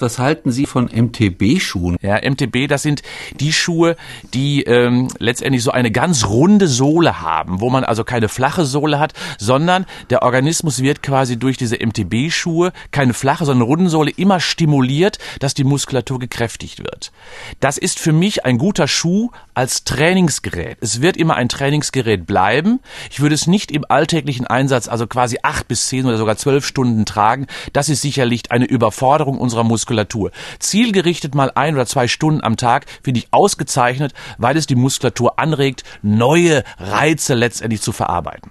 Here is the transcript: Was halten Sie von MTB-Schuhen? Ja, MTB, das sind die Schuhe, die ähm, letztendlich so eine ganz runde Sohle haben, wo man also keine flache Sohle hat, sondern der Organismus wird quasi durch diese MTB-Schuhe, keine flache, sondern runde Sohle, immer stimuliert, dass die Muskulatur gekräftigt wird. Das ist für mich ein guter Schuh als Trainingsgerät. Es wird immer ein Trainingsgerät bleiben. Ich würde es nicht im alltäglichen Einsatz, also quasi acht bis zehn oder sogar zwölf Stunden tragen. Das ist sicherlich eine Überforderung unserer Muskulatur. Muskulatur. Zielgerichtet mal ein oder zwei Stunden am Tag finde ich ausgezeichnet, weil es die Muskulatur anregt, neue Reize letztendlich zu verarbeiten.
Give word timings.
Was 0.00 0.18
halten 0.18 0.50
Sie 0.50 0.66
von 0.66 0.86
MTB-Schuhen? 0.86 1.98
Ja, 2.02 2.18
MTB, 2.28 2.66
das 2.66 2.82
sind 2.82 3.02
die 3.38 3.52
Schuhe, 3.52 3.94
die 4.32 4.64
ähm, 4.64 5.06
letztendlich 5.20 5.62
so 5.62 5.70
eine 5.70 5.92
ganz 5.92 6.26
runde 6.26 6.66
Sohle 6.66 7.20
haben, 7.20 7.60
wo 7.60 7.70
man 7.70 7.84
also 7.84 8.02
keine 8.02 8.28
flache 8.28 8.64
Sohle 8.64 8.98
hat, 8.98 9.12
sondern 9.38 9.86
der 10.10 10.24
Organismus 10.24 10.82
wird 10.82 11.00
quasi 11.04 11.36
durch 11.36 11.58
diese 11.58 11.76
MTB-Schuhe, 11.76 12.72
keine 12.90 13.14
flache, 13.14 13.44
sondern 13.44 13.68
runde 13.68 13.88
Sohle, 13.88 14.10
immer 14.10 14.40
stimuliert, 14.40 15.18
dass 15.38 15.54
die 15.54 15.62
Muskulatur 15.62 16.18
gekräftigt 16.18 16.80
wird. 16.80 17.12
Das 17.60 17.78
ist 17.78 18.00
für 18.00 18.12
mich 18.12 18.44
ein 18.44 18.58
guter 18.58 18.88
Schuh 18.88 19.30
als 19.54 19.84
Trainingsgerät. 19.84 20.76
Es 20.80 21.02
wird 21.02 21.16
immer 21.16 21.36
ein 21.36 21.48
Trainingsgerät 21.48 22.26
bleiben. 22.26 22.80
Ich 23.12 23.20
würde 23.20 23.36
es 23.36 23.46
nicht 23.46 23.70
im 23.70 23.84
alltäglichen 23.88 24.48
Einsatz, 24.48 24.88
also 24.88 25.06
quasi 25.06 25.38
acht 25.44 25.68
bis 25.68 25.86
zehn 25.86 26.04
oder 26.04 26.18
sogar 26.18 26.36
zwölf 26.36 26.66
Stunden 26.66 27.04
tragen. 27.04 27.46
Das 27.72 27.88
ist 27.88 28.02
sicherlich 28.02 28.50
eine 28.50 28.64
Überforderung 28.64 29.38
unserer 29.38 29.62
Muskulatur. 29.62 29.83
Muskulatur. 29.84 30.30
Zielgerichtet 30.60 31.34
mal 31.34 31.52
ein 31.54 31.74
oder 31.74 31.84
zwei 31.84 32.08
Stunden 32.08 32.42
am 32.42 32.56
Tag 32.56 32.86
finde 33.02 33.20
ich 33.20 33.28
ausgezeichnet, 33.32 34.14
weil 34.38 34.56
es 34.56 34.66
die 34.66 34.76
Muskulatur 34.76 35.38
anregt, 35.38 35.84
neue 36.00 36.64
Reize 36.78 37.34
letztendlich 37.34 37.82
zu 37.82 37.92
verarbeiten. 37.92 38.50